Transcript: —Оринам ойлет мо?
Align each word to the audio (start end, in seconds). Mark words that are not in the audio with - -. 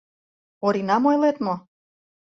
—Оринам 0.65 1.03
ойлет 1.09 1.37
мо? 1.45 1.55